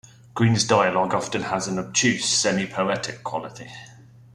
[0.33, 3.69] Green's dialog often has an obtuse, semi-poetic quality.